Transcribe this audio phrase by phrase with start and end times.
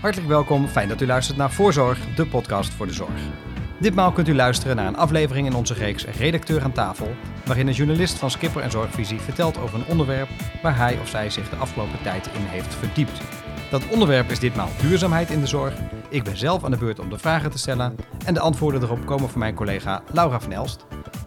[0.00, 3.20] Hartelijk welkom, fijn dat u luistert naar Voorzorg, de podcast voor de zorg.
[3.80, 7.72] Ditmaal kunt u luisteren naar een aflevering in onze reeks Redacteur aan tafel, waarin een
[7.72, 10.28] journalist van Skipper en Zorgvisie vertelt over een onderwerp
[10.62, 13.20] waar hij of zij zich de afgelopen tijd in heeft verdiept.
[13.70, 15.74] Dat onderwerp is ditmaal duurzaamheid in de zorg.
[16.08, 19.06] Ik ben zelf aan de beurt om de vragen te stellen en de antwoorden erop
[19.06, 20.86] komen van mijn collega Laura van Elst.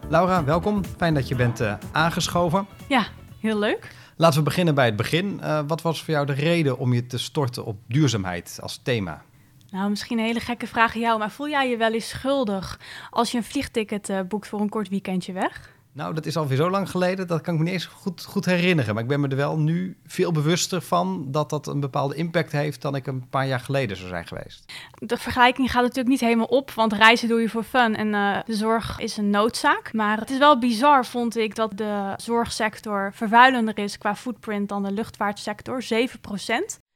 [0.10, 0.82] Laura, welkom.
[0.98, 2.68] Fijn dat je bent uh, aangeschoven.
[2.88, 3.06] Ja,
[3.40, 4.01] heel leuk.
[4.22, 5.40] Laten we beginnen bij het begin.
[5.44, 9.22] Uh, wat was voor jou de reden om je te storten op duurzaamheid als thema?
[9.70, 12.80] Nou, misschien een hele gekke vraag aan jou, maar voel jij je wel eens schuldig
[13.10, 15.74] als je een vliegticket uh, boekt voor een kort weekendje weg?
[15.94, 18.46] Nou, dat is alweer zo lang geleden, dat kan ik me niet eens goed, goed
[18.46, 18.94] herinneren.
[18.94, 22.52] Maar ik ben me er wel nu veel bewuster van dat dat een bepaalde impact
[22.52, 24.74] heeft dan ik een paar jaar geleden zou zijn geweest.
[24.98, 28.40] De vergelijking gaat natuurlijk niet helemaal op, want reizen doe je voor fun en uh,
[28.46, 29.94] de zorg is een noodzaak.
[29.94, 34.84] Maar het is wel bizar, vond ik, dat de zorgsector vervuilender is qua footprint dan
[34.84, 35.88] de luchtvaartsector, 7%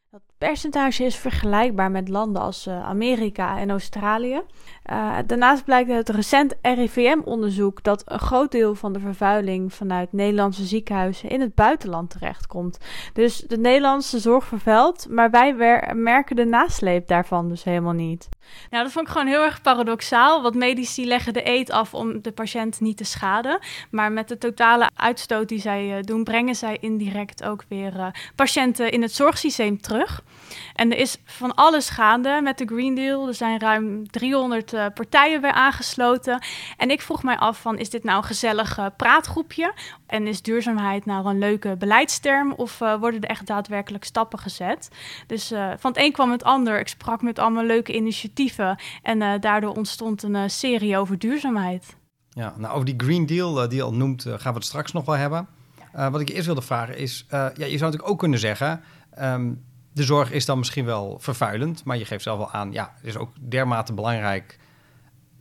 [0.10, 4.42] Dat percentage is vergelijkbaar met landen als uh, Amerika en Australië.
[4.92, 10.66] Uh, daarnaast blijkt uit recent RIVM-onderzoek dat een groot deel van de vervuiling vanuit Nederlandse
[10.66, 12.78] ziekenhuizen in het buitenland terechtkomt.
[13.14, 15.54] Dus de Nederlandse zorg vervuilt, maar wij
[15.94, 18.30] merken de nasleep daarvan dus helemaal niet.
[18.70, 20.42] Nou, dat vond ik gewoon heel erg paradoxaal.
[20.42, 23.60] Want medici leggen de eet af om de patiënt niet te schaden.
[23.92, 28.08] Maar met de totale uitstoot die zij uh, doen, brengen zij indirect ook weer uh,
[28.36, 30.24] patiënten in het zorgsysteem terug.
[30.74, 33.28] En er is van alles gaande met de Green Deal.
[33.28, 36.44] Er zijn ruim 300 uh, partijen weer aangesloten.
[36.78, 39.74] En ik vroeg mij af van, is dit nou een gezellig uh, praatgroepje?
[40.08, 42.54] En is duurzaamheid nou een leuke beleidsterm?
[42.54, 44.90] Of uh, worden er echt daadwerkelijk stappen gezet?
[45.28, 46.80] Dus van het een kwam het ander.
[46.80, 48.80] Ik sprak met allemaal leuke initiatieven.
[49.02, 51.96] En daardoor ontstond een serie over duurzaamheid.
[52.30, 55.06] Ja, nou over die Green Deal die je al noemt, gaan we het straks nog
[55.06, 55.48] wel hebben.
[55.92, 58.84] wat ik eerst wilde vragen is, ja, je zou natuurlijk ook kunnen zeggen...
[59.22, 59.64] Um,
[59.96, 63.06] de zorg is dan misschien wel vervuilend, maar je geeft zelf wel aan, ja, het
[63.06, 64.60] is ook dermate belangrijk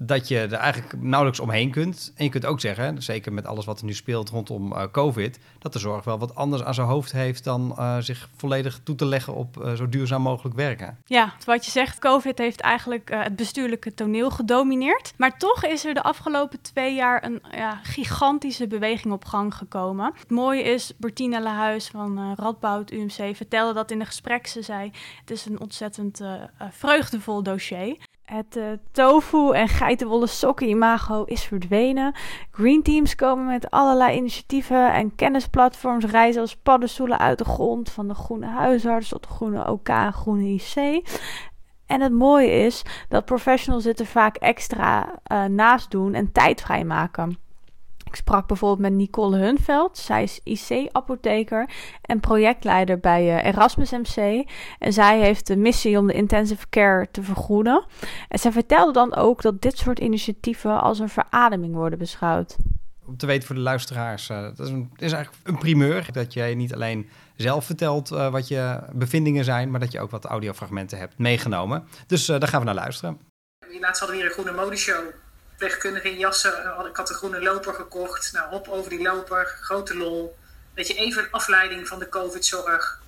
[0.06, 2.12] dat je er eigenlijk nauwelijks omheen kunt.
[2.16, 5.38] En je kunt ook zeggen, zeker met alles wat er nu speelt rondom uh, COVID,
[5.58, 8.94] dat de zorg wel wat anders aan zijn hoofd heeft dan uh, zich volledig toe
[8.94, 10.98] te leggen op uh, zo duurzaam mogelijk werken.
[11.04, 15.12] Ja, wat je zegt, COVID heeft eigenlijk het bestuurlijke toneel gedomineerd.
[15.16, 20.12] Maar toch is er de afgelopen twee jaar een ja, gigantische beweging op gang gekomen.
[20.18, 24.46] Het mooie is, Bertina Lahuis van Radboud UMC vertelde dat in een gesprek.
[24.46, 24.90] Ze zei,
[25.20, 26.20] het is een ontzettend
[26.70, 27.96] vreugdevol dossier.
[28.24, 32.14] Het uh, tofu en geitenwolle sokken imago is verdwenen.
[32.50, 37.90] Green teams komen met allerlei initiatieven en kennisplatforms reizen als paddenstoelen uit de grond.
[37.90, 41.02] Van de groene huisarts tot de groene OK, groene IC.
[41.86, 46.60] En het mooie is dat professionals dit er vaak extra uh, naast doen en tijd
[46.60, 47.38] vrijmaken.
[48.14, 49.98] Ik sprak bijvoorbeeld met Nicole Hunveld.
[49.98, 51.70] Zij is IC-apotheker
[52.02, 54.48] en projectleider bij uh, Erasmus MC.
[54.78, 57.84] En zij heeft de missie om de intensive care te vergroenen.
[58.28, 62.56] En zij vertelde dan ook dat dit soort initiatieven als een verademing worden beschouwd.
[63.06, 66.08] Om te weten voor de luisteraars, uh, dat is, een, is eigenlijk een primeur.
[66.12, 70.10] Dat jij niet alleen zelf vertelt uh, wat je bevindingen zijn, maar dat je ook
[70.10, 71.88] wat audiofragmenten hebt meegenomen.
[72.06, 73.18] Dus daar gaan we naar luisteren.
[73.80, 75.22] Laatst hadden we hier een groene modeshow
[75.56, 76.64] verpleegkundige in jassen.
[76.64, 78.32] Eh, ik had een groene loper gekocht.
[78.32, 79.58] Nou, hop over die loper.
[79.60, 80.36] Grote lol.
[80.74, 83.00] Weet je, even een afleiding van de COVID-zorg.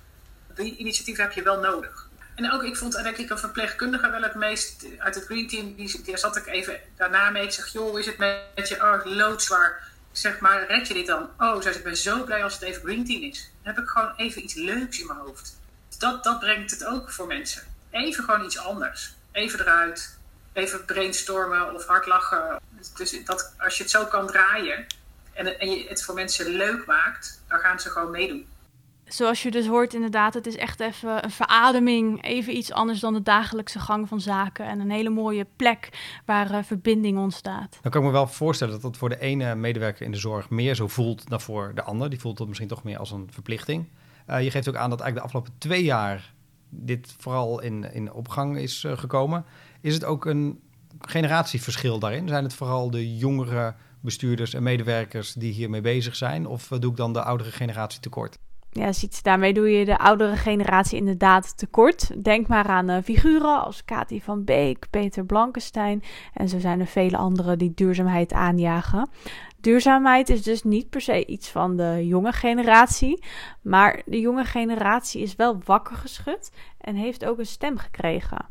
[0.55, 2.07] Die initiatieven heb je wel nodig.
[2.35, 5.75] En ook, ik vond ik een verpleegkundige wel het meest uit het Green Team.
[5.75, 7.43] Die, die zat ik even daarna mee.
[7.43, 8.75] Ik zeg, joh, is het met je?
[8.75, 9.87] Oh, loodzwaar.
[10.11, 11.29] Zeg maar, red je dit dan?
[11.37, 13.51] Oh, zei ik ben zo blij als het even Green Team is.
[13.63, 15.59] Dan heb ik gewoon even iets leuks in mijn hoofd.
[15.97, 17.63] Dat, dat brengt het ook voor mensen.
[17.91, 19.13] Even gewoon iets anders.
[19.31, 20.16] Even eruit
[20.57, 22.59] even brainstormen of hard lachen.
[22.95, 24.85] Dus dat, als je het zo kan draaien
[25.33, 28.45] en, en je het voor mensen leuk maakt, dan gaan ze gewoon meedoen.
[29.07, 32.23] Zoals je dus hoort, inderdaad, het is echt even een verademing.
[32.23, 34.65] Even iets anders dan de dagelijkse gang van zaken.
[34.65, 35.89] En een hele mooie plek
[36.25, 37.77] waar uh, verbinding ontstaat.
[37.81, 40.49] Dan kan ik me wel voorstellen dat dat voor de ene medewerker in de zorg
[40.49, 42.09] meer zo voelt dan voor de ander.
[42.09, 43.87] Die voelt het misschien toch meer als een verplichting.
[44.29, 46.33] Uh, je geeft ook aan dat eigenlijk de afgelopen twee jaar
[46.69, 49.45] dit vooral in, in opgang is uh, gekomen.
[49.81, 50.59] Is het ook een
[50.99, 52.27] generatieverschil daarin?
[52.27, 56.45] Zijn het vooral de jongere bestuurders en medewerkers die hiermee bezig zijn?
[56.45, 58.37] Of doe ik dan de oudere generatie tekort?
[58.71, 62.23] Ja, ziet, daarmee doe je de oudere generatie inderdaad tekort.
[62.23, 66.03] Denk maar aan uh, figuren als Kati van Beek, Peter Blankenstein.
[66.33, 69.09] En zo zijn er vele anderen die duurzaamheid aanjagen.
[69.59, 73.23] Duurzaamheid is dus niet per se iets van de jonge generatie.
[73.61, 78.45] Maar de jonge generatie is wel wakker geschud en heeft ook een stem gekregen.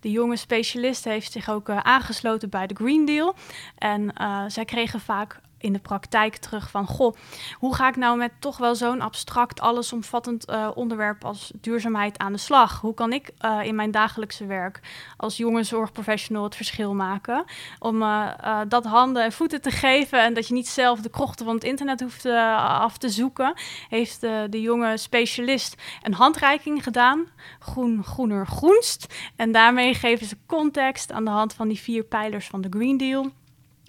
[0.00, 3.34] De jonge specialist heeft zich ook uh, aangesloten bij de Green Deal.
[3.78, 7.14] En uh, zij kregen vaak in de praktijk terug van, goh,
[7.52, 12.32] hoe ga ik nou met toch wel zo'n abstract, allesomvattend uh, onderwerp als duurzaamheid aan
[12.32, 12.80] de slag?
[12.80, 14.80] Hoe kan ik uh, in mijn dagelijkse werk
[15.16, 17.44] als jonge zorgprofessional het verschil maken?
[17.78, 18.30] Om uh,
[18.68, 21.64] dat handen en voeten te geven en dat je niet zelf de krochten van het
[21.64, 22.26] internet hoeft
[22.56, 23.54] af te zoeken,
[23.88, 27.26] heeft de jonge specialist een handreiking gedaan.
[27.58, 29.14] Groen, groener, groenst.
[29.36, 32.96] En daarmee geven ze context aan de hand van die vier pijlers van de Green
[32.96, 33.30] Deal.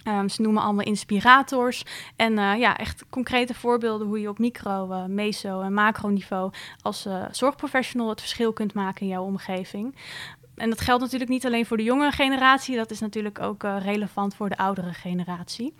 [0.08, 1.84] Um, ze noemen allemaal inspirators.
[2.16, 7.06] En uh, ja, echt concrete voorbeelden hoe je op micro, uh, meso en macroniveau als
[7.06, 9.94] uh, zorgprofessional het verschil kunt maken in jouw omgeving
[10.56, 14.34] en dat geldt natuurlijk niet alleen voor de jonge generatie, dat is natuurlijk ook relevant
[14.34, 15.74] voor de oudere generatie.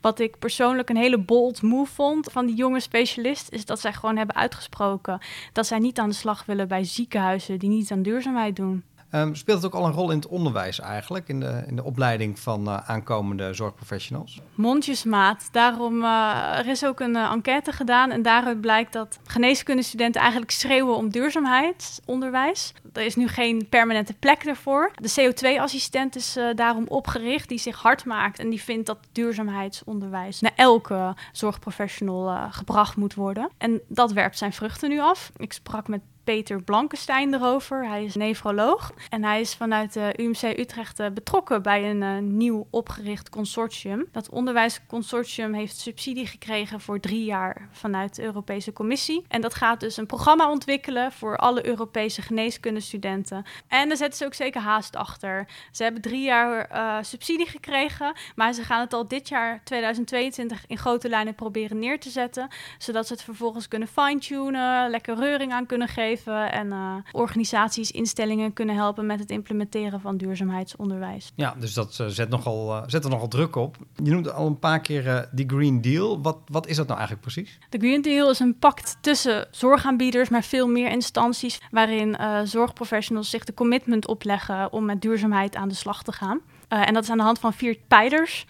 [0.00, 3.92] Wat ik persoonlijk een hele bold move vond van die jonge specialist, is dat zij
[3.92, 5.20] gewoon hebben uitgesproken
[5.52, 8.84] dat zij niet aan de slag willen bij ziekenhuizen die niet aan duurzaamheid doen.
[9.12, 11.84] Um, speelt het ook al een rol in het onderwijs eigenlijk, in de, in de
[11.84, 14.40] opleiding van uh, aankomende zorgprofessionals?
[14.54, 15.48] Mondjesmaat.
[15.52, 20.50] Daarom, uh, er is ook een uh, enquête gedaan en daaruit blijkt dat geneeskundestudenten eigenlijk
[20.50, 22.72] schreeuwen om duurzaamheidsonderwijs.
[22.92, 24.92] Er is nu geen permanente plek ervoor.
[24.94, 30.52] De CO2-assistent is daarom opgericht, die zich hard maakt en die vindt dat duurzaamheidsonderwijs naar
[30.54, 33.50] elke zorgprofessional gebracht moet worden.
[33.58, 35.32] En dat werpt zijn vruchten nu af.
[35.36, 37.88] Ik sprak met Peter Blankenstein erover.
[37.88, 42.18] Hij is nefroloog en hij is vanuit de UMC Utrecht eh, betrokken bij een uh,
[42.18, 44.08] nieuw opgericht consortium.
[44.12, 49.24] Dat onderwijsconsortium heeft subsidie gekregen voor drie jaar vanuit de Europese Commissie.
[49.28, 53.44] En dat gaat dus een programma ontwikkelen voor alle Europese geneeskundestudenten.
[53.68, 55.48] En daar zetten ze ook zeker haast achter.
[55.72, 60.64] Ze hebben drie jaar uh, subsidie gekregen, maar ze gaan het al dit jaar 2022
[60.66, 62.48] in grote lijnen proberen neer te zetten,
[62.78, 68.52] zodat ze het vervolgens kunnen fine-tunen, lekker reuring aan kunnen geven en uh, organisaties, instellingen
[68.52, 71.32] kunnen helpen met het implementeren van duurzaamheidsonderwijs.
[71.34, 73.76] Ja, dus dat uh, zet, nogal, uh, zet er nogal druk op.
[73.94, 76.22] Je noemde al een paar keer die Green Deal.
[76.22, 77.58] Wat, wat is dat nou eigenlijk precies?
[77.68, 83.44] De Green Deal is een pact tussen zorgaanbieders, maar veel meer instanties, waarin zorgprofessionals zich
[83.44, 86.40] de commitment opleggen om met duurzaamheid aan de slag te gaan.
[86.68, 88.46] en dat is aan de hand van vier pijlers.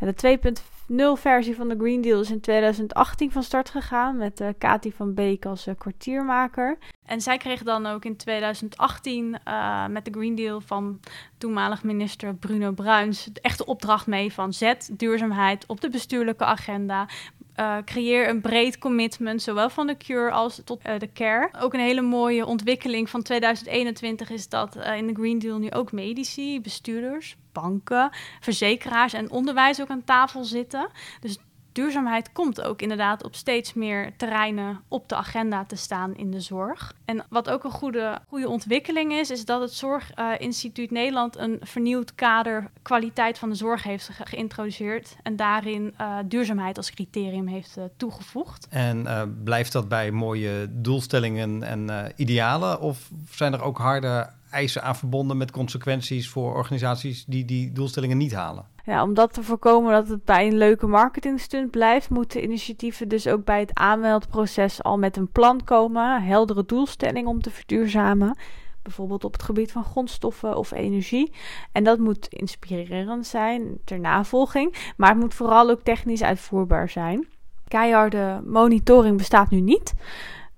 [0.00, 0.71] Ja, de 2.5 nul
[1.16, 4.48] versie van de Green Deal is in 2018 van start gegaan met uh,
[4.96, 6.78] van Beek als uh, kwartiermaker.
[7.06, 11.00] En zij kreeg dan ook in 2018 uh, eh, met de Green Deal van
[11.38, 17.08] toenmalig minister Bruno Bruins de echte opdracht mee van zet duurzaamheid op de bestuurlijke agenda.
[17.56, 21.50] Uh, creëer een breed commitment, zowel van de cure als tot uh, de care.
[21.60, 25.70] Ook een hele mooie ontwikkeling van 2021 is dat uh, in de Green Deal nu
[25.70, 28.10] ook medici, bestuurders, banken,
[28.40, 30.88] verzekeraars en onderwijs ook aan tafel zitten.
[31.20, 31.38] Dus
[31.72, 36.40] duurzaamheid komt ook inderdaad op steeds meer terreinen op de agenda te staan in de
[36.40, 36.94] zorg.
[37.04, 42.14] En wat ook een goede, goede ontwikkeling is, is dat het Zorginstituut Nederland een vernieuwd
[42.14, 47.84] kader kwaliteit van de zorg heeft geïntroduceerd en daarin uh, duurzaamheid als criterium heeft uh,
[47.96, 48.66] toegevoegd.
[48.70, 54.82] En uh, blijft dat bij mooie doelstellingen en idealen of zijn er ook harde eisen
[54.82, 58.66] aan verbonden met consequenties voor organisaties die die doelstellingen niet halen.
[58.84, 63.26] Ja, om dat te voorkomen dat het bij een leuke marketingstunt blijft, moeten initiatieven dus
[63.26, 68.36] ook bij het aanmeldproces al met een plan komen, heldere doelstelling om te verduurzamen.
[68.82, 71.32] Bijvoorbeeld op het gebied van grondstoffen of energie.
[71.72, 77.26] En dat moet inspirerend zijn ter navolging, maar het moet vooral ook technisch uitvoerbaar zijn.
[77.68, 79.94] Keiharde monitoring bestaat nu niet.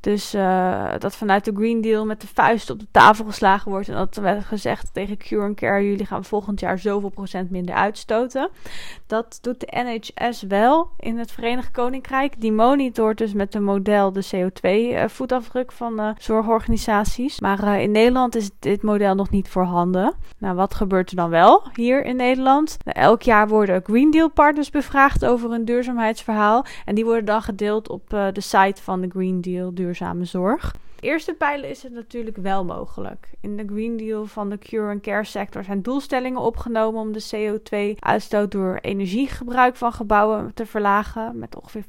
[0.04, 3.88] Dus uh, dat vanuit de Green Deal met de vuist op de tafel geslagen wordt.
[3.88, 7.74] En dat werd gezegd tegen Cure and Care: jullie gaan volgend jaar zoveel procent minder
[7.74, 8.48] uitstoten.
[9.06, 12.40] Dat doet de NHS wel in het Verenigd Koninkrijk.
[12.40, 17.40] Die monitort dus met een model de CO2-voetafdruk uh, van uh, zorgorganisaties.
[17.40, 20.14] Maar in Nederland is dit model nog niet voorhanden.
[20.38, 22.76] Nou, wat gebeurt er dan wel hier in Nederland?
[22.84, 26.64] Nou, elk jaar worden Green Deal partners bevraagd over een duurzaamheidsverhaal.
[26.84, 30.72] En die worden dan gedeeld op de site van de Green Deal duurzame zorg
[31.04, 33.28] eerste pijlen is het natuurlijk wel mogelijk.
[33.40, 37.24] In de Green Deal van de Cure and Care sector zijn doelstellingen opgenomen om de
[37.34, 41.86] CO2-uitstoot door energiegebruik van gebouwen te verlagen met ongeveer 50%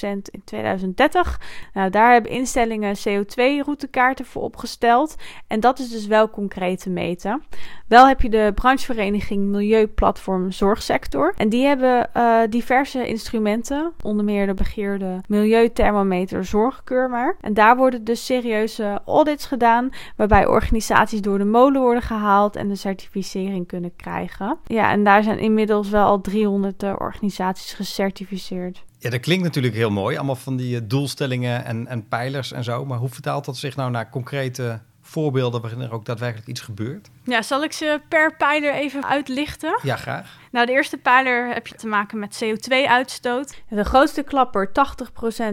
[0.00, 1.40] in 2030.
[1.74, 7.42] Nou, daar hebben instellingen CO2-routekaarten voor opgesteld en dat is dus wel concreet te meten.
[7.88, 14.46] Wel heb je de branchevereniging Milieuplatform Zorgsector en die hebben uh, diverse instrumenten, onder meer
[14.46, 17.36] de begeerde Milieuthermometer Zorgkeurmer.
[17.40, 22.56] En daar worden dus serieus serieuze audits gedaan, waarbij organisaties door de molen worden gehaald
[22.56, 24.58] en de certificering kunnen krijgen.
[24.66, 28.84] Ja, en daar zijn inmiddels wel al 300 uh, organisaties gecertificeerd.
[28.98, 32.64] Ja, dat klinkt natuurlijk heel mooi, allemaal van die uh, doelstellingen en, en pijlers en
[32.64, 32.84] zo.
[32.84, 37.10] Maar hoe vertaalt dat zich nou naar concrete voorbeelden waarin er ook daadwerkelijk iets gebeurt?
[37.28, 39.78] Ja, zal ik ze per pijler even uitlichten?
[39.82, 40.36] Ja, graag.
[40.50, 43.62] Nou, de eerste pijler heb je te maken met CO2-uitstoot.
[43.68, 44.72] De grootste klapper, 80%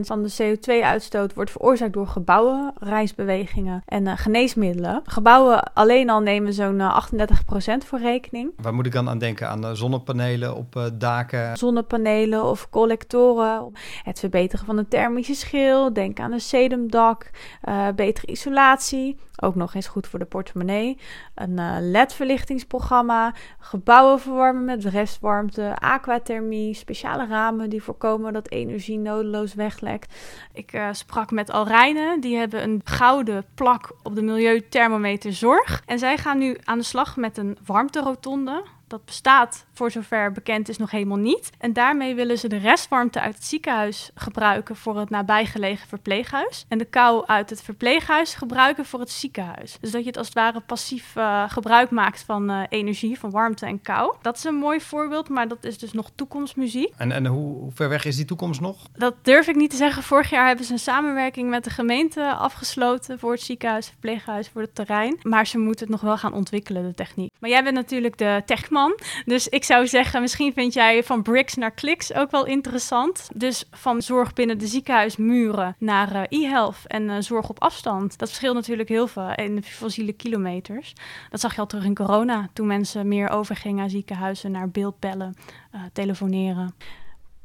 [0.02, 5.02] van de CO2-uitstoot, wordt veroorzaakt door gebouwen, reisbewegingen en uh, geneesmiddelen.
[5.06, 7.18] Gebouwen alleen al nemen zo'n uh, 38%
[7.86, 8.52] voor rekening.
[8.58, 9.50] Waar moet ik dan aan denken?
[9.50, 11.58] Aan de zonnepanelen op uh, daken?
[11.58, 13.74] Zonnepanelen of collectoren.
[14.04, 15.94] Het verbeteren van de thermische schil.
[15.94, 17.30] Denk aan een sedumdak.
[17.70, 19.18] Uh, betere isolatie.
[19.42, 20.98] Ook nog eens goed voor de portemonnee.
[21.36, 23.34] Een uh, LED-verlichtingsprogramma.
[23.60, 25.76] Gebouwen verwarmen met restwarmte.
[25.80, 26.74] Aquathermie.
[26.74, 30.14] Speciale ramen die voorkomen dat energie nodeloos weglekt.
[30.54, 32.20] Ik uh, sprak met Alrijnen.
[32.20, 35.82] Die hebben een gouden plak op de Milieuthermometer Zorg.
[35.86, 38.64] En zij gaan nu aan de slag met een warmterotonde.
[38.88, 41.50] Dat bestaat, voor zover bekend is, nog helemaal niet.
[41.58, 46.66] En daarmee willen ze de restwarmte uit het ziekenhuis gebruiken voor het nabijgelegen verpleeghuis.
[46.68, 49.78] En de kou uit het verpleeghuis gebruiken voor het ziekenhuis.
[49.82, 53.32] Dus dat je het als het ware passief uh, gebruik maakt van uh, energie, van
[53.32, 54.16] warmte en kou.
[54.22, 56.94] Dat is een mooi voorbeeld, maar dat is dus nog toekomstmuziek.
[56.98, 58.78] En, en hoe, hoe ver weg is die toekomst nog?
[58.98, 60.04] Dat durf ik niet te zeggen.
[60.04, 64.62] Vorig jaar hebben ze een samenwerking met de gemeente afgesloten voor het ziekenhuis, verpleeghuis, voor
[64.62, 65.20] het terrein.
[65.22, 67.32] Maar ze moeten het nog wel gaan ontwikkelen, de techniek.
[67.40, 69.00] Maar jij bent natuurlijk de techman.
[69.26, 73.30] Dus ik zou zeggen, misschien vind jij van bricks naar kliks ook wel interessant.
[73.36, 78.18] Dus van zorg binnen de ziekenhuismuren naar uh, e-health en uh, zorg op afstand.
[78.18, 80.94] Dat verschilt natuurlijk heel veel in de fossiele kilometers.
[81.30, 85.36] Dat zag je al terug in corona, toen mensen meer overgingen aan ziekenhuizen naar beeldbellen,
[85.76, 86.76] uh, telefoneren.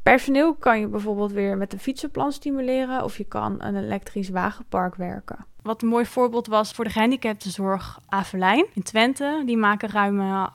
[0.03, 4.95] Personeel kan je bijvoorbeeld weer met een fietsenplan stimuleren of je kan een elektrisch wagenpark
[4.95, 5.47] werken.
[5.63, 9.43] Wat een mooi voorbeeld was voor de gehandicaptenzorg Avelijn in Twente.
[9.47, 10.51] Die maken ruim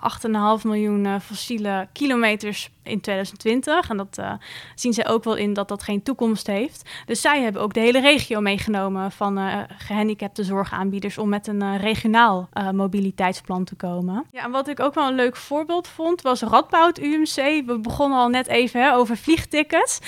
[0.60, 3.90] 8,5 miljoen fossiele kilometers in 2020.
[3.90, 4.34] En dat uh,
[4.76, 6.90] zien zij ook wel in dat dat geen toekomst heeft.
[7.06, 11.64] Dus zij hebben ook de hele regio meegenomen van uh, gehandicapte zorgaanbieders om met een
[11.64, 14.26] uh, regionaal mobiliteitsplan te komen.
[14.32, 17.66] Ja, en wat ik ook wel een leuk voorbeeld vond was Radboud UMC.
[17.66, 20.00] We begonnen al net even hè, over vliegtickets.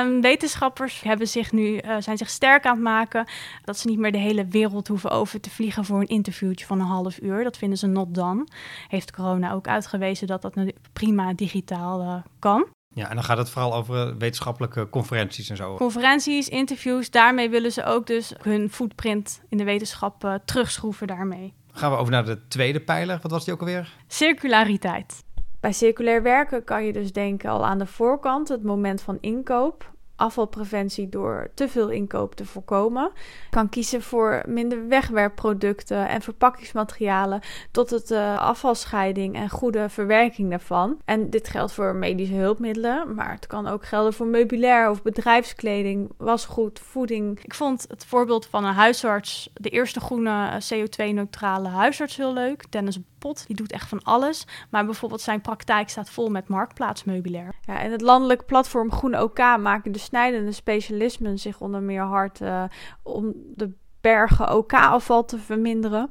[0.00, 3.26] Um, wetenschappers hebben zich nu, zijn zich sterk aan het maken
[3.64, 6.80] dat ze niet meer de hele wereld hoeven over te vliegen voor een interviewtje van
[6.80, 7.44] een half uur.
[7.44, 8.46] Dat vinden ze not done.
[8.88, 10.54] Heeft corona ook uitgewezen dat dat
[10.92, 12.66] prima digitaal kan.
[12.94, 15.76] Ja, en dan gaat het vooral over wetenschappelijke conferenties en zo.
[15.76, 21.54] Conferenties, interviews, daarmee willen ze ook dus hun footprint in de wetenschap uh, terugschroeven daarmee.
[21.72, 23.18] Gaan we over naar de tweede pijler.
[23.22, 23.96] Wat was die ook alweer?
[24.06, 25.24] Circulariteit.
[25.60, 29.89] Bij circulair werken kan je dus denken al aan de voorkant, het moment van inkoop
[30.20, 33.10] afvalpreventie door te veel inkoop te voorkomen.
[33.50, 40.98] Kan kiezen voor minder wegwerpproducten en verpakkingsmaterialen tot het uh, afvalscheiding en goede verwerking daarvan.
[41.04, 46.10] En dit geldt voor medische hulpmiddelen, maar het kan ook gelden voor meubilair of bedrijfskleding,
[46.16, 47.44] wasgoed, voeding.
[47.44, 52.72] Ik vond het voorbeeld van een huisarts, de eerste groene CO2-neutrale huisarts heel leuk.
[52.72, 54.46] Dennis Pot, die doet echt van alles.
[54.70, 57.54] Maar bijvoorbeeld zijn praktijk staat vol met marktplaatsmeubilair.
[57.66, 62.40] Ja, en het landelijk platform Groen OK maken de snijdende specialismen zich onder meer hard
[62.40, 62.64] uh,
[63.02, 66.10] om de bergen OK-afval te verminderen.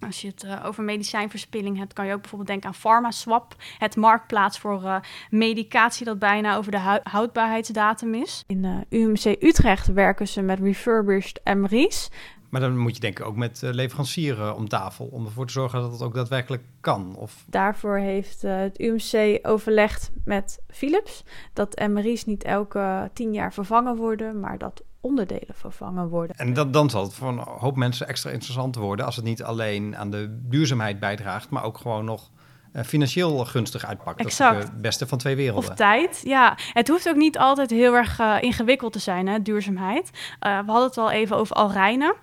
[0.00, 3.96] Als je het uh, over medicijnverspilling hebt, kan je ook bijvoorbeeld denken aan PharmaSwap, het
[3.96, 4.96] marktplaats voor uh,
[5.30, 8.44] medicatie dat bijna over de hu houdbaarheidsdatum is.
[8.46, 12.10] In uh, UMC Utrecht werken ze met refurbished MRI's.
[12.48, 15.80] Maar dan moet je denken ook met uh, leverancieren om tafel, om ervoor te zorgen
[15.80, 17.14] dat het ook daadwerkelijk kan.
[17.16, 17.44] Of...
[17.46, 23.96] Daarvoor heeft uh, het UMC overlegd met Philips dat MRI's niet elke tien jaar vervangen
[23.96, 26.36] worden, maar dat onderdelen vervangen worden.
[26.36, 29.42] En dat, dan zal het voor een hoop mensen extra interessant worden als het niet
[29.42, 32.30] alleen aan de duurzaamheid bijdraagt, maar ook gewoon nog
[32.72, 34.20] uh, financieel gunstig uitpakt.
[34.20, 34.54] Exact.
[34.54, 35.70] Dat is het beste van twee werelden.
[35.70, 36.56] Of tijd, ja.
[36.72, 40.10] Het hoeft ook niet altijd heel erg uh, ingewikkeld te zijn, hè, duurzaamheid.
[40.46, 42.14] Uh, we hadden het al even over Alrijnen.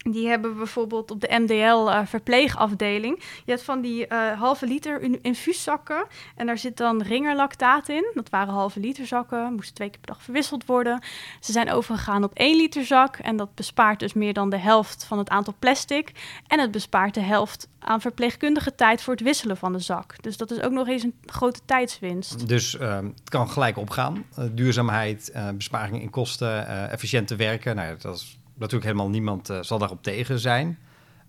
[0.00, 3.22] Die hebben bijvoorbeeld op de MDL uh, verpleegafdeling.
[3.44, 6.06] Je hebt van die uh, halve liter infuuszakken.
[6.36, 8.10] En daar zit dan ringerlactaat in.
[8.14, 9.52] Dat waren halve liter zakken.
[9.52, 11.02] Moesten twee keer per dag verwisseld worden.
[11.40, 13.16] Ze zijn overgegaan op één liter zak.
[13.16, 16.12] En dat bespaart dus meer dan de helft van het aantal plastic.
[16.46, 20.22] En het bespaart de helft aan verpleegkundige tijd voor het wisselen van de zak.
[20.22, 22.48] Dus dat is ook nog eens een grote tijdswinst.
[22.48, 24.24] Dus uh, het kan gelijk opgaan.
[24.52, 27.76] duurzaamheid, besparing in kosten, efficiënt te werken.
[27.76, 30.78] Nou ja, dat is natuurlijk helemaal niemand uh, zal daarop tegen zijn.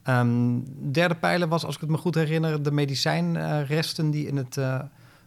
[0.07, 4.57] Um, derde pijler was, als ik het me goed herinner, de medicijnresten die in het
[4.57, 4.79] uh,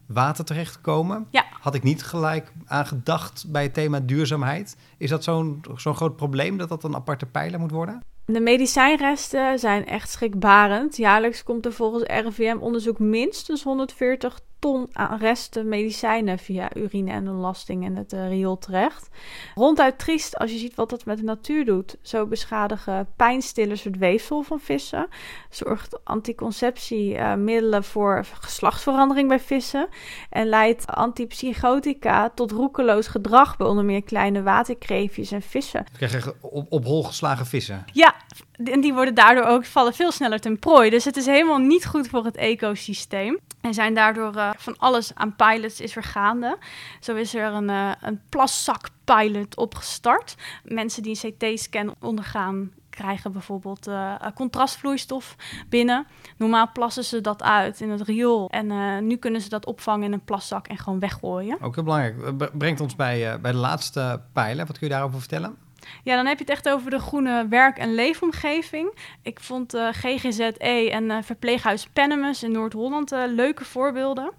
[0.07, 1.27] water terechtkomen.
[1.31, 1.45] Ja.
[1.61, 4.77] Had ik niet gelijk aan gedacht bij het thema duurzaamheid.
[4.99, 8.03] Is dat zo'n zo'n groot probleem dat dat een aparte pijler moet worden?
[8.27, 10.97] De medicijnresten zijn echt schrikbarend.
[10.97, 17.85] Jaarlijks komt er volgens RIVM-onderzoek minstens 140 ton aan resten medicijnen via urine en ontlasting
[17.85, 19.09] in het uh, riool terecht.
[19.55, 21.97] Ronduit triest als je ziet wat dat met de natuur doet.
[22.03, 25.07] Zo beschadigen pijnstillers het weefsel van vissen.
[25.51, 29.89] Zorgt anticonceptiemiddelen uh, voor geslachtsverandering bij vissen.
[30.31, 35.85] En leidt antipsychotica tot roekeloos gedrag bij onder meer kleine waterkreefjes en vissen.
[35.85, 37.85] Dan krijg je op, op hol geslagen vissen.
[37.93, 38.15] Ja,
[38.57, 40.91] en die worden daardoor ook vallen veel sneller ten prooi.
[40.91, 43.39] Dus het is helemaal niet goed voor het ecosysteem.
[43.61, 46.59] En zijn daardoor uh, van alles aan pilots is er gaande.
[47.01, 50.35] Zo is er een, uh, een plaszakpilot opgestart.
[50.65, 55.37] Mensen die een CT-scan ondergaan krijgen bijvoorbeeld uh, contrastvloeistof
[55.69, 56.07] binnen.
[56.37, 58.51] Normaal plassen ze dat uit in het riool.
[58.51, 61.61] En nu kunnen ze dat opvangen in een plaszak en gewoon weggooien.
[61.61, 62.59] Ook heel belangrijk.
[62.59, 64.67] Brengt ons bij, bij de laatste pijlen.
[64.67, 65.64] Wat kun je daarover vertellen?
[66.03, 68.95] Ja, dan heb je het echt over de groene werk- en leefomgeving.
[69.23, 74.31] Ik vond uh, GGZE en uh, verpleeghuis Pennemus in Noord-Holland uh, leuke voorbeelden.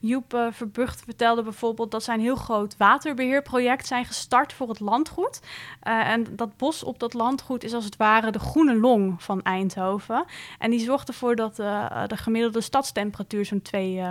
[0.00, 5.40] Joep Verbucht vertelde bijvoorbeeld dat zij een heel groot waterbeheerproject zijn gestart voor het landgoed.
[5.80, 10.24] en dat bos op dat landgoed is als het ware de groene long van Eindhoven.
[10.58, 14.02] En die zorgt ervoor dat de gemiddelde stadstemperatuur zo'n 2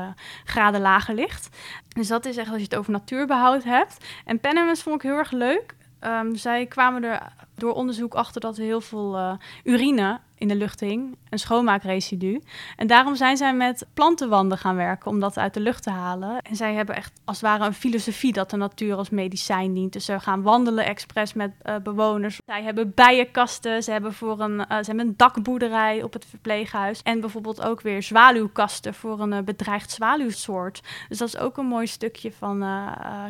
[0.44, 1.50] graden lager ligt.
[1.88, 4.06] Dus dat is echt als je het over natuurbehoud hebt.
[4.26, 5.76] En Pennemus vond ik heel erg leuk.
[6.06, 9.34] Um, zij kwamen er door onderzoek achter dat heel veel uh,
[9.64, 12.42] urine in de lucht hing, een schoonmaakresidu.
[12.76, 16.42] En daarom zijn zij met plantenwanden gaan werken om dat uit de lucht te halen.
[16.42, 19.94] En zij hebben echt als het ware een filosofie dat de natuur als medicijn dient.
[19.94, 22.38] Dus ze gaan wandelen expres met uh, bewoners.
[22.46, 27.02] Zij hebben bijenkasten, ze hebben, voor een, uh, ze hebben een dakboerderij op het verpleeghuis.
[27.02, 30.82] En bijvoorbeeld ook weer zwaluwkasten voor een uh, bedreigd zwaluwsoort.
[31.10, 32.62] Dus dat is ook een mooi stukje van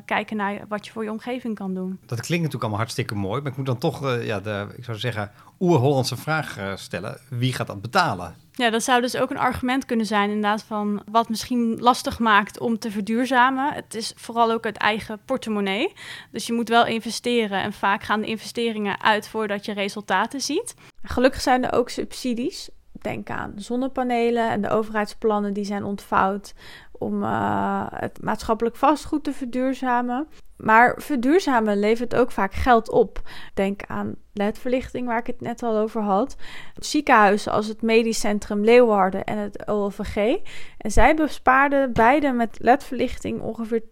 [0.06, 2.00] kijken naar wat je voor je omgeving kan doen.
[2.06, 4.98] Dat klinkt natuurlijk allemaal hartstikke mooi, maar ik moet dan toch, ja, de, ik zou
[4.98, 6.93] zeggen, oer-Hollandse vraag stellen.
[7.30, 8.36] Wie gaat dat betalen?
[8.56, 12.60] Ja, dat zou dus ook een argument kunnen zijn, inderdaad, van wat misschien lastig maakt
[12.60, 13.74] om te verduurzamen.
[13.74, 15.94] Het is vooral ook het eigen portemonnee.
[16.32, 20.76] Dus je moet wel investeren en vaak gaan de investeringen uit voordat je resultaten ziet.
[21.04, 22.70] Gelukkig zijn er ook subsidies.
[22.92, 26.54] Denk aan zonnepanelen en de overheidsplannen die zijn ontvouwd
[26.92, 30.28] om uh, het maatschappelijk vastgoed te verduurzamen.
[30.64, 33.22] Maar verduurzamen levert ook vaak geld op.
[33.54, 36.36] Denk aan ledverlichting, waar ik het net al over had.
[36.76, 40.38] Ziekenhuizen als het Medisch Centrum Leeuwarden en het OLVG.
[40.78, 43.84] En zij bespaarden beide met ledverlichting ongeveer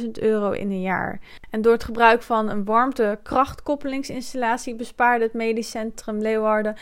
[0.00, 1.20] 200.000 euro in een jaar.
[1.50, 6.76] En door het gebruik van een warmte-krachtkoppelingsinstallatie bespaarde het Medisch Centrum Leeuwarden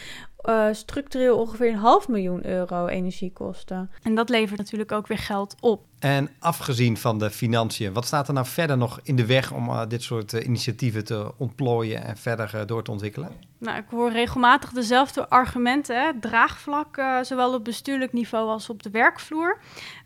[0.48, 3.90] uh, structureel ongeveer een half miljoen euro energiekosten.
[4.02, 5.82] En dat levert natuurlijk ook weer geld op.
[6.04, 9.68] En afgezien van de financiën, wat staat er nou verder nog in de weg om
[9.68, 13.30] uh, dit soort uh, initiatieven te ontplooien en verder door te ontwikkelen?
[13.58, 16.20] Nou, ik hoor regelmatig dezelfde argumenten.
[16.20, 19.58] Draagvlak, zowel op bestuurlijk niveau als op de werkvloer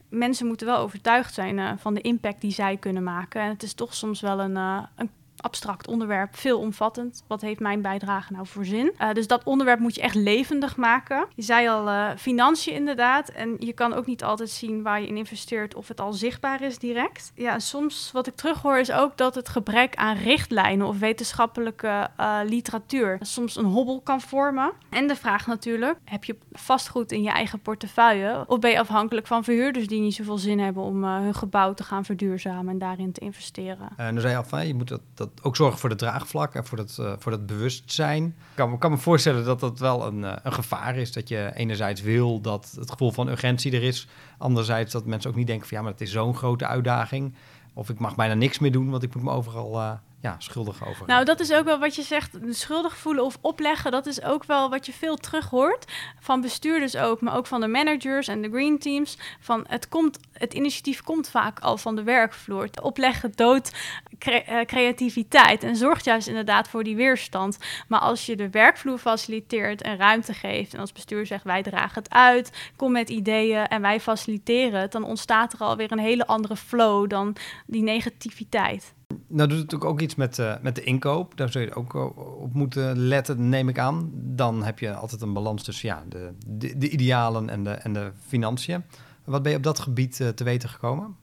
[0.08, 3.40] mensen moeten wel overtuigd zijn van de impact die zij kunnen maken.
[3.40, 5.10] En het is toch soms wel een, een
[5.42, 7.24] abstract onderwerp, veelomvattend.
[7.26, 8.94] Wat heeft mijn bijdrage nou voor zin?
[9.00, 11.26] Uh, dus dat onderwerp moet je echt levendig maken.
[11.34, 13.28] Je zei al uh, financiën inderdaad.
[13.28, 16.62] En je kan ook niet altijd zien waar je in investeert of het al zichtbaar
[16.62, 17.32] is direct.
[17.34, 22.38] Ja, soms wat ik terughoor is ook dat het gebrek aan richtlijnen of wetenschappelijke uh,
[22.44, 24.72] literatuur soms een hobbel kan vormen.
[24.90, 28.44] En de vraag natuurlijk, heb je vastgoed in je eigen portefeuille?
[28.46, 31.82] Of ben je afhankelijk van verhuurders die niet zoveel zin hebben om hun gebouw te
[31.82, 33.88] gaan verduurzamen en daarin te investeren?
[33.96, 36.64] En dan zei je al van, je moet dat ook zorgen voor de draagvlak en
[36.64, 38.24] voor dat, uh, voor dat bewustzijn.
[38.24, 41.12] Ik kan, kan me voorstellen dat dat wel een, uh, een gevaar is.
[41.12, 44.08] Dat je enerzijds wil dat het gevoel van urgentie er is.
[44.38, 47.34] Anderzijds dat mensen ook niet denken van ja, maar het is zo'n grote uitdaging.
[47.74, 50.86] Of ik mag bijna niks meer doen, want ik moet me overal uh, ja, schuldig
[50.86, 51.06] over.
[51.06, 53.90] Nou, dat is ook wel wat je zegt, schuldig voelen of opleggen.
[53.90, 57.60] Dat is ook wel wat je veel terug hoort van bestuurders ook, maar ook van
[57.60, 59.18] de managers en de green teams.
[59.40, 62.62] Van het komt, het initiatief komt vaak al van de werkvloer.
[62.62, 63.72] Het opleggen dood
[64.18, 67.58] cre creativiteit en zorgt juist inderdaad voor die weerstand.
[67.88, 72.02] Maar als je de werkvloer faciliteert en ruimte geeft en als bestuur zegt wij dragen
[72.02, 76.26] het uit, kom met ideeën en wij faciliteren het, dan ontstaat er alweer een hele
[76.26, 78.96] andere flow dan die negativiteit.
[79.08, 81.36] Nou doet het natuurlijk ook iets met, uh, met de inkoop.
[81.36, 81.94] Daar zul je ook
[82.40, 84.10] op moeten letten, neem ik aan.
[84.12, 87.92] Dan heb je altijd een balans tussen ja, de, de, de idealen en de, en
[87.92, 88.84] de financiën.
[89.24, 91.16] Wat ben je op dat gebied uh, te weten gekomen?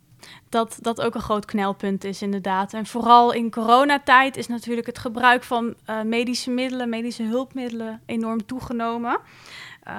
[0.50, 2.74] Dat dat ook een groot knelpunt is, inderdaad.
[2.74, 9.20] En vooral in coronatijd is natuurlijk het gebruik van medische middelen, medische hulpmiddelen enorm toegenomen.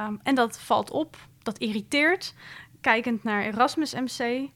[0.08, 2.34] Um, en dat valt op, dat irriteert.
[2.80, 4.48] Kijkend naar Erasmus MC,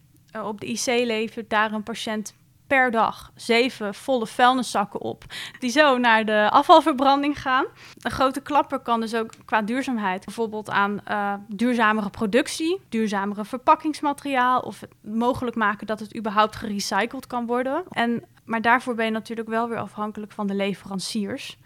[0.42, 2.34] op de IC levert daar een patiënt
[2.70, 5.24] per dag zeven volle vuilniszakken op,
[5.58, 7.64] die zo naar de afvalverbranding gaan.
[7.98, 14.60] Een grote klapper kan dus ook qua duurzaamheid, bijvoorbeeld aan uh, duurzamere productie, duurzamere verpakkingsmateriaal
[14.60, 17.82] of het mogelijk maken dat het überhaupt gerecycled kan worden.
[17.90, 21.58] En, maar daarvoor ben je natuurlijk wel weer afhankelijk van de leveranciers.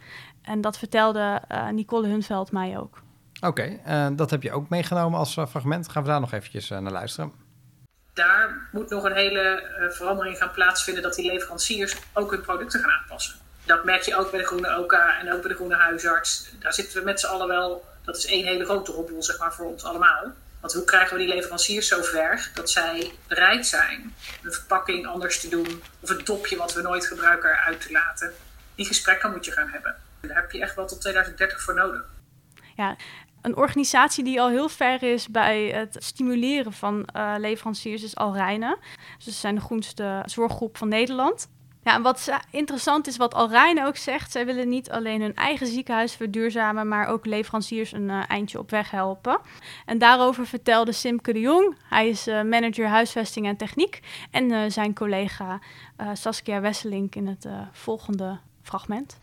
[0.42, 3.02] En dat vertelde uh, Nicole Hunveld mij ook.
[3.40, 5.88] Oké, uh, dat heb je ook meegenomen als fragment.
[5.88, 7.43] Gaan we daar nog eventjes naar luisteren
[8.14, 12.80] daar moet nog een hele uh, verandering gaan plaatsvinden dat die leveranciers ook hun producten
[12.80, 13.34] gaan aanpassen.
[13.64, 16.50] Dat merk je ook bij de Groene OKA en ook bij de Groene Huisarts.
[16.58, 19.54] Daar zitten we met z'n allen wel, dat is één hele grote robbel zeg maar,
[19.54, 20.32] voor ons allemaal.
[20.60, 25.48] Want hoe krijgen we die leveranciers zover dat zij bereid zijn een verpakking anders te
[25.48, 28.32] doen of een dopje wat we nooit gebruiken eruit te laten?
[28.74, 29.96] Die gesprekken moet je gaan hebben.
[30.20, 32.04] Daar heb je echt wel tot 2030 voor nodig.
[32.76, 32.96] Ja,
[33.44, 38.76] een organisatie die al heel ver is bij het stimuleren van uh, leveranciers is Alrijnen.
[39.16, 41.48] Dus ze zijn de groenste zorggroep van Nederland.
[41.82, 45.66] Ja, en wat interessant is, wat Alrijnen ook zegt, zij willen niet alleen hun eigen
[45.66, 49.40] ziekenhuis verduurzamen, maar ook leveranciers een uh, eindje op weg helpen.
[49.86, 54.94] En daarover vertelde Simke de Jong, hij is uh, manager huisvesting en techniek, en zijn
[54.94, 55.60] collega
[56.12, 59.22] Saskia Wesselink in het volgende fragment.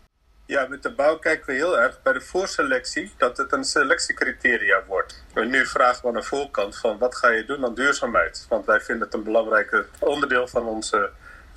[0.52, 4.84] Ja, met de bouw kijken we heel erg bij de voorselectie dat het een selectiecriteria
[4.88, 5.24] wordt.
[5.34, 8.46] En nu vragen we aan de voorkant van wat ga je doen aan duurzaamheid?
[8.50, 11.10] Want wij vinden het een belangrijk onderdeel van onze,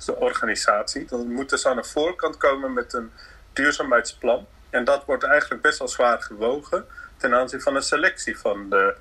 [0.05, 1.05] organisatie.
[1.05, 3.11] Dan moet dus aan de voorkant komen met een
[3.53, 4.47] duurzaamheidsplan.
[4.69, 6.85] En dat wordt eigenlijk best wel zwaar gewogen
[7.17, 8.95] ten aanzien van de selectie van de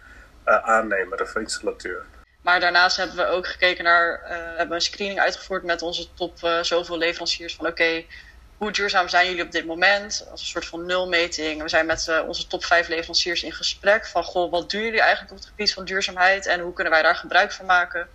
[0.47, 2.05] uh, aannemer of installateur.
[2.43, 6.43] Maar daarnaast hebben we ook gekeken naar, uh, hebben een screening uitgevoerd met onze top
[6.45, 8.05] uh, zoveel leveranciers van oké,
[8.57, 10.27] hoe duurzaam zijn jullie op dit moment?
[10.31, 11.63] Als een soort van nulmeting.
[11.63, 15.01] We zijn met uh, onze top 5 leveranciers in gesprek van goh, wat doen jullie
[15.01, 18.09] eigenlijk op het gebied van duurzaamheid en hoe kunnen wij daar gebruik van maken?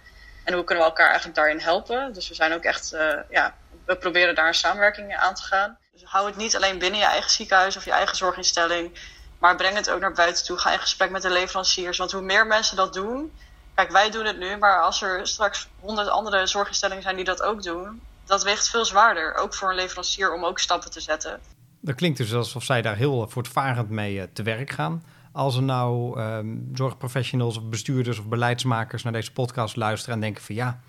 [0.44, 2.14] En hoe kunnen we elkaar eigenlijk daarin helpen?
[2.14, 5.78] Dus we zijn ook echt, uh, ja, we proberen daar een samenwerking aan te gaan.
[5.92, 9.00] Dus hou het niet alleen binnen je eigen ziekenhuis of je eigen zorginstelling,
[9.40, 10.58] maar breng het ook naar buiten toe.
[10.58, 11.98] Ga in gesprek met de leveranciers.
[11.98, 13.38] Want hoe meer mensen dat doen,
[13.76, 17.42] kijk, wij doen het nu, maar als er straks honderd andere zorginstellingen zijn die dat
[17.42, 19.36] ook doen, dat weegt veel zwaarder.
[19.36, 21.40] Ook voor een leverancier om ook stappen te zetten.
[21.80, 25.04] Dat klinkt dus alsof zij daar heel voortvarend mee uh, te werk gaan.
[25.32, 30.44] Als er nou um, zorgprofessionals of bestuurders of beleidsmakers naar deze podcast luisteren en denken
[30.44, 30.80] van ja,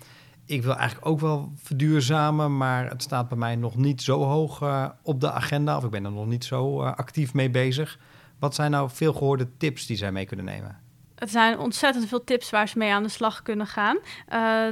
[0.45, 4.61] ik wil eigenlijk ook wel verduurzamen, maar het staat bij mij nog niet zo hoog
[4.61, 7.99] uh, op de agenda of ik ben er nog niet zo uh, actief mee bezig.
[8.39, 10.79] Wat zijn nou veel gehoorde tips die zij mee kunnen nemen?
[11.21, 13.97] Het zijn ontzettend veel tips waar ze mee aan de slag kunnen gaan.
[14.33, 14.67] Uh,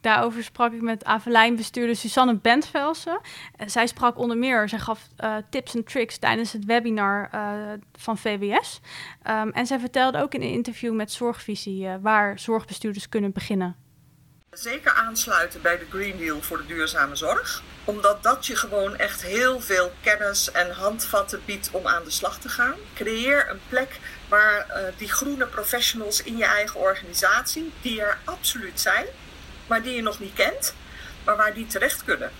[0.00, 3.20] daarover sprak ik met Avelijn-bestuurder Susanne Bentvelsen.
[3.20, 7.30] Uh, zij sprak onder meer, zij gaf uh, tips en tricks tijdens het webinar
[7.98, 8.80] van VWS.
[9.30, 13.76] Um, en zij vertelde ook in een interview met Zorgvisie waar zorgbestuurders kunnen beginnen.
[14.50, 17.62] Zeker aansluiten bij de Green Deal voor de duurzame zorg.
[17.84, 22.38] Omdat dat je gewoon echt heel veel kennis en handvatten biedt om aan de slag
[22.38, 22.74] te gaan.
[22.94, 24.00] Creëer een plek
[24.34, 29.06] waar uh, die groene professionals in je eigen organisatie, die er absoluut zijn,
[29.66, 30.74] maar die je nog niet kent,
[31.24, 32.30] maar waar die terecht kunnen.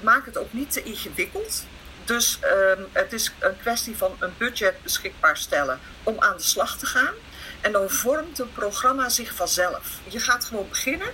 [0.00, 1.64] Maak het ook niet te ingewikkeld.
[2.04, 6.78] Dus uh, het is een kwestie van een budget beschikbaar stellen om aan de slag
[6.78, 7.14] te gaan.
[7.60, 9.98] En dan vormt een programma zich vanzelf.
[10.08, 11.12] Je gaat gewoon beginnen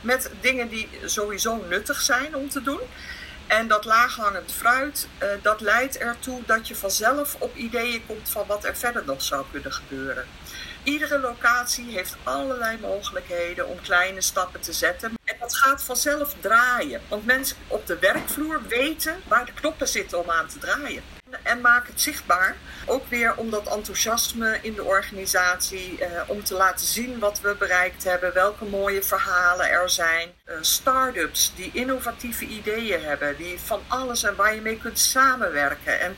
[0.00, 2.80] met dingen die sowieso nuttig zijn om te doen.
[3.58, 8.46] En dat laaghangend fruit, uh, dat leidt ertoe dat je vanzelf op ideeën komt van
[8.46, 10.26] wat er verder nog zou kunnen gebeuren.
[10.82, 15.12] Iedere locatie heeft allerlei mogelijkheden om kleine stappen te zetten.
[15.24, 17.00] En dat gaat vanzelf draaien.
[17.08, 21.02] Want mensen op de werkvloer weten waar de knoppen zitten om aan te draaien.
[21.42, 22.56] En maak het zichtbaar.
[22.86, 26.04] Ook weer om dat enthousiasme in de organisatie.
[26.04, 28.34] Eh, om te laten zien wat we bereikt hebben.
[28.34, 30.28] Welke mooie verhalen er zijn.
[30.46, 33.36] Uh, Start-ups die innovatieve ideeën hebben.
[33.36, 36.00] Die van alles en waar je mee kunt samenwerken.
[36.00, 36.16] En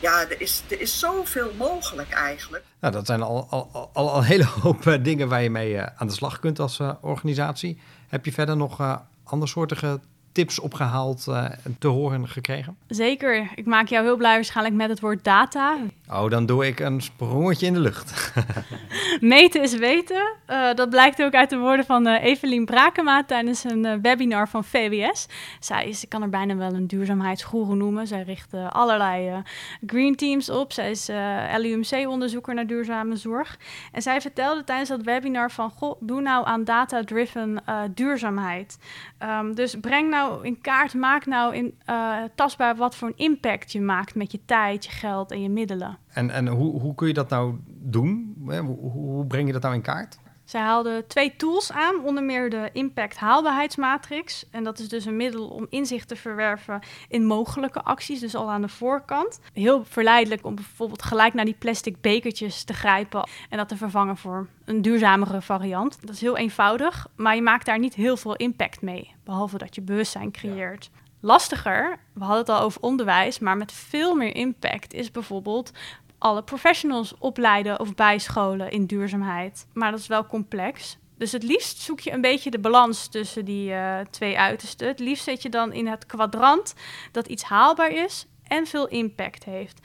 [0.00, 2.64] ja, er is, er is zoveel mogelijk eigenlijk.
[2.80, 5.86] Nou, dat zijn al, al, al, een hele hoop uh, dingen waar je mee uh,
[5.96, 7.80] aan de slag kunt als uh, organisatie.
[8.08, 10.00] Heb je verder nog andersoortige
[10.36, 12.76] tips opgehaald en uh, te horen gekregen?
[12.88, 13.48] Zeker.
[13.54, 15.76] Ik maak jou heel blij waarschijnlijk met het woord data.
[16.08, 18.32] Oh, dan doe ik een sprongetje in de lucht.
[19.20, 20.34] Meten is weten.
[20.50, 24.64] Uh, dat blijkt ook uit de woorden van uh, Evelien Brakema tijdens een webinar van
[24.64, 25.26] VWS.
[25.60, 28.06] Zij is, ik kan er bijna wel een duurzaamheidsgoeroe noemen.
[28.06, 29.42] Zij richt allerlei
[29.86, 30.72] green teams op.
[30.72, 31.10] Zij is
[31.56, 33.58] LUMC-onderzoeker naar duurzame zorg.
[33.92, 35.70] En zij vertelde tijdens dat webinar van...
[35.70, 37.62] Goh, doe nou aan data-driven
[37.94, 38.78] duurzaamheid.
[39.22, 43.72] Um, dus breng nou in kaart, maak nou in, uh, tastbaar wat voor een impact
[43.72, 45.98] je maakt met je tijd, je geld en je middelen.
[46.12, 48.34] En, en hoe, hoe kun je dat nou doen?
[48.44, 50.18] Hoe, hoe breng je dat nou in kaart?
[50.46, 54.46] Zij haalden twee tools aan, onder meer de Impact Haalbaarheidsmatrix.
[54.50, 58.50] En dat is dus een middel om inzicht te verwerven in mogelijke acties, dus al
[58.50, 59.40] aan de voorkant.
[59.52, 64.16] Heel verleidelijk om bijvoorbeeld gelijk naar die plastic bekertjes te grijpen en dat te vervangen
[64.16, 65.98] voor een duurzamere variant.
[66.00, 69.74] Dat is heel eenvoudig, maar je maakt daar niet heel veel impact mee, behalve dat
[69.74, 70.90] je bewustzijn creëert.
[71.20, 75.72] Lastiger, we hadden het al over onderwijs, maar met veel meer impact is bijvoorbeeld
[76.18, 79.66] alle professionals opleiden of bijscholen in duurzaamheid.
[79.72, 80.98] Maar dat is wel complex.
[81.18, 84.88] Dus het liefst zoek je een beetje de balans tussen die uh, twee uitersten.
[84.88, 86.74] Het liefst zet je dan in het kwadrant
[87.12, 89.80] dat iets haalbaar is en veel impact heeft.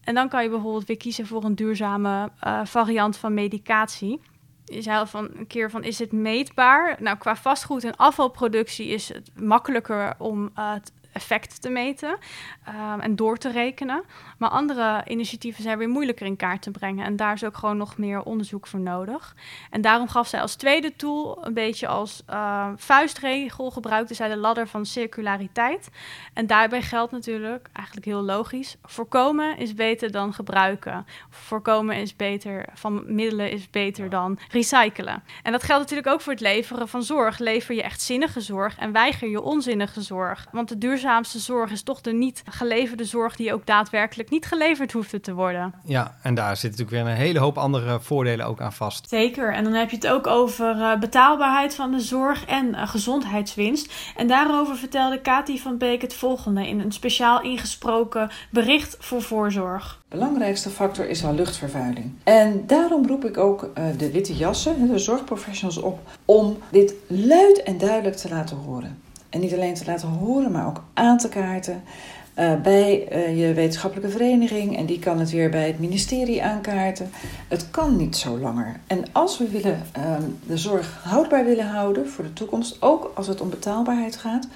[0.00, 4.20] En dan kan je bijvoorbeeld weer kiezen voor een duurzame uh, variant van medicatie.
[4.64, 6.96] Je zei al van een keer van is het meetbaar?
[7.02, 10.72] Nou, qua vastgoed en afvalproductie is het makkelijker om uh,
[11.12, 12.18] effect te meten
[12.68, 14.02] um, en door te rekenen.
[14.38, 17.04] Maar andere initiatieven zijn weer moeilijker in kaart te brengen.
[17.04, 19.34] En daar is ook gewoon nog meer onderzoek voor nodig.
[19.70, 24.36] En daarom gaf zij als tweede tool een beetje als uh, vuistregel gebruikte zij de
[24.36, 25.90] ladder van circulariteit.
[26.32, 31.06] En daarbij geldt natuurlijk, eigenlijk heel logisch, voorkomen is beter dan gebruiken.
[31.30, 35.22] Voorkomen is beter, van middelen is beter dan recyclen.
[35.42, 37.38] En dat geldt natuurlijk ook voor het leveren van zorg.
[37.38, 40.46] Lever je echt zinnige zorg en weiger je onzinnige zorg.
[40.52, 44.92] Want de duurzaamste zorg is toch de niet geleverde zorg die ook daadwerkelijk niet geleverd
[44.92, 45.74] hoefde te worden.
[45.84, 49.08] Ja, en daar zit natuurlijk weer een hele hoop andere voordelen ook aan vast.
[49.08, 52.88] Zeker, en dan heb je het ook over uh, betaalbaarheid van de zorg en uh,
[52.88, 53.92] gezondheidswinst.
[54.16, 60.00] En daarover vertelde Kati van Beek het volgende in een speciaal ingesproken bericht voor voorzorg.
[60.08, 62.12] Belangrijkste factor is al luchtvervuiling.
[62.24, 67.62] En daarom roep ik ook uh, de witte jassen, de zorgprofessionals op, om dit luid
[67.62, 69.10] en duidelijk te laten horen.
[69.32, 71.82] En niet alleen te laten horen, maar ook aan te kaarten.
[72.38, 77.10] Uh, bij uh, je wetenschappelijke vereniging en die kan het weer bij het ministerie aankaarten.
[77.48, 78.80] Het kan niet zo langer.
[78.86, 80.14] En als we willen, uh,
[80.46, 84.48] de zorg houdbaar willen houden voor de toekomst, ook als het om betaalbaarheid gaat,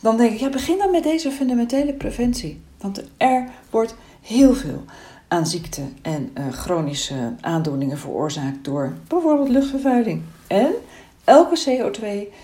[0.00, 2.60] dan denk ik, ja, begin dan met deze fundamentele preventie.
[2.80, 4.84] Want er wordt heel veel
[5.28, 10.22] aan ziekte en uh, chronische aandoeningen veroorzaakt door bijvoorbeeld luchtvervuiling.
[10.46, 10.70] En
[11.24, 12.34] elke CO2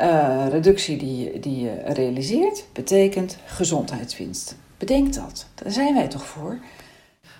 [0.00, 4.56] uh, reductie die, die je realiseert, betekent gezondheidswinst.
[4.78, 5.46] Bedenk dat.
[5.54, 6.58] Daar zijn wij toch voor.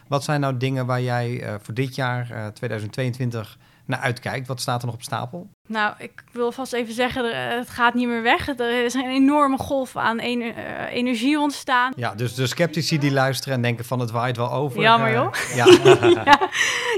[0.09, 4.47] Wat zijn nou dingen waar jij uh, voor dit jaar, uh, 2022, naar uitkijkt?
[4.47, 5.49] Wat staat er nog op stapel?
[5.69, 8.49] Nou, ik wil vast even zeggen, het gaat niet meer weg.
[8.49, 10.55] Er is een enorme golf aan uh,
[10.91, 11.93] energie ontstaan.
[11.97, 14.81] Ja, dus de sceptici die luisteren en denken van het waait wel over.
[14.81, 15.35] Jammer joh.
[15.35, 15.67] Uh, ja.
[16.25, 16.49] ja.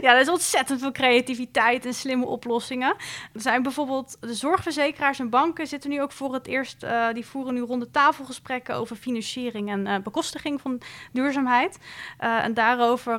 [0.01, 2.95] ja, er is ontzettend veel creativiteit en slimme oplossingen.
[3.33, 7.27] Er zijn bijvoorbeeld de zorgverzekeraars en banken zitten nu ook voor het eerst, uh, die
[7.27, 10.81] voeren nu ronde tafelgesprekken over financiering en uh, bekostiging van
[11.13, 11.79] duurzaamheid.
[12.21, 13.19] Uh, en daarover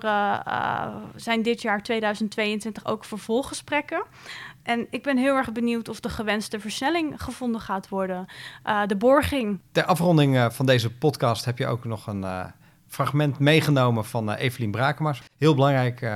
[1.16, 4.04] zijn dit jaar 2022 ook vervolggesprekken.
[4.64, 8.26] En ik ben heel erg benieuwd of de gewenste versnelling gevonden gaat worden.
[8.66, 9.60] Uh, de borging.
[9.72, 12.46] Ter afronding uh, van deze podcast heb je ook nog een uh,
[12.88, 15.22] fragment meegenomen van Evelien Brakemars.
[15.38, 16.12] Heel belangrijk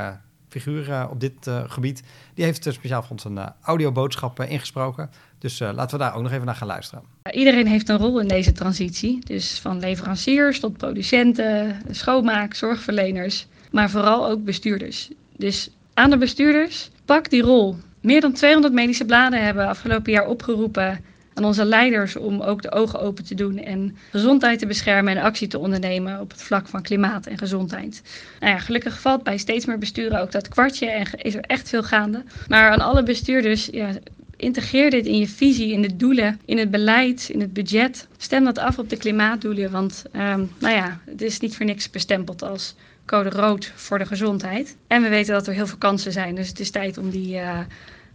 [0.49, 2.03] figuur op dit gebied.
[2.33, 5.09] Die heeft speciaal voor ons een audioboodschap ingesproken.
[5.39, 7.03] Dus laten we daar ook nog even naar gaan luisteren.
[7.31, 9.25] Iedereen heeft een rol in deze transitie.
[9.25, 13.47] Dus van leveranciers tot producenten, schoonmaak, zorgverleners.
[13.71, 15.09] Maar vooral ook bestuurders.
[15.37, 17.75] Dus aan de bestuurders, pak die rol.
[18.05, 22.71] Meer dan 200 medische bladen hebben afgelopen jaar opgeroepen aan onze leiders om ook de
[22.71, 26.67] ogen open te doen en gezondheid te beschermen en actie te ondernemen op het vlak
[26.67, 28.01] van klimaat en gezondheid.
[28.39, 31.69] Nou ja, gelukkig valt bij steeds meer besturen ook dat kwartje en is er echt
[31.69, 32.23] veel gaande.
[32.47, 33.89] Maar aan alle bestuurders, ja,
[34.35, 38.07] integreer dit in je visie, in de doelen, in het beleid, in het budget.
[38.17, 41.89] Stem dat af op de klimaatdoelen, want um, nou ja, het is niet voor niks
[41.89, 44.75] bestempeld als code rood voor de gezondheid.
[44.87, 47.35] En we weten dat er heel veel kansen zijn, dus het is tijd om die
[47.35, 47.59] uh,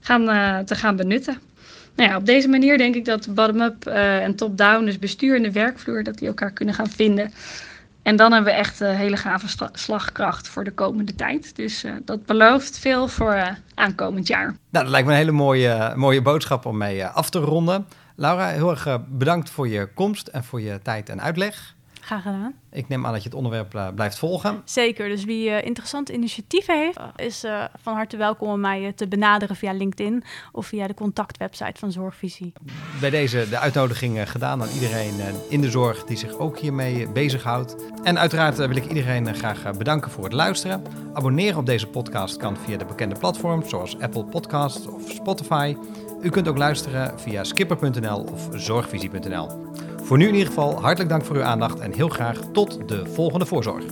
[0.01, 1.39] gaan, uh, te gaan benutten.
[1.97, 5.43] Nou ja, op deze manier denk ik dat bottom-up uh, en top-down, dus bestuur en
[5.43, 7.33] de werkvloer, dat die elkaar kunnen gaan vinden.
[8.03, 11.57] En dan hebben we echt een hele gave slagkracht voor de komende tijd.
[11.57, 14.45] Dus dat belooft veel voor aankomend jaar.
[14.45, 17.87] Nou, dat lijkt me een hele mooie, mooie boodschap om mee af te ronden.
[18.17, 21.75] Laura, heel erg bedankt voor je komst en voor je tijd en uitleg.
[22.01, 22.55] Graag gedaan.
[22.73, 24.63] Ik neem aan dat je het onderwerp uh, blijft volgen.
[24.65, 25.09] Zeker.
[25.09, 29.57] Dus wie uh, interessante initiatieven heeft, is uh, van harte welkom om mij te benaderen
[29.57, 32.53] via LinkedIn of via de contactwebsite van Zorgvisie.
[33.01, 35.15] Bij deze de uitnodiging gedaan aan iedereen
[35.49, 37.77] in de zorg die zich ook hiermee bezighoudt.
[38.03, 40.83] En uiteraard wil ik iedereen graag bedanken voor het luisteren.
[41.13, 45.77] Abonneren op deze podcast kan via de bekende platforms zoals Apple Podcasts of Spotify.
[46.23, 49.49] U kunt ook luisteren via skipper.nl of zorgvisie.nl.
[50.11, 53.07] Voor nu in ieder geval hartelijk dank voor uw aandacht en heel graag tot de
[53.07, 53.85] volgende voorzorg.